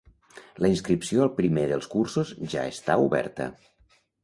[0.65, 3.51] La inscripció al primer dels cursos ja està oberta.